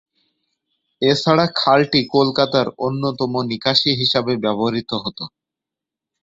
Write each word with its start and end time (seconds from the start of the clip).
এছাড়া 1.01 1.45
খালটি 1.55 1.99
কলকাতার 2.15 2.67
অন্যতম 2.79 3.33
নিকাশি 3.49 3.91
হিসাবে 4.01 4.33
ব্যবহৃত 4.43 4.91
হত। 5.03 5.19